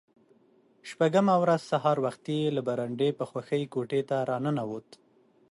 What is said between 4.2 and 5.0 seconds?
را ننوت.